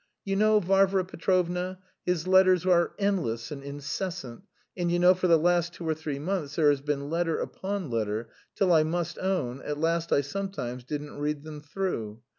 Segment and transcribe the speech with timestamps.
[0.25, 4.41] You know, Varvara Petrovna, his letters are endless and incessant,
[4.75, 7.91] and, you know, for the last two or three months there has been letter upon
[7.91, 12.23] letter, till, I must own, at last I sometimes didn't read them through.